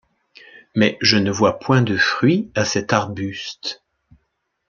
[0.75, 3.83] Mais je ne vois point de fruit à cet arbuste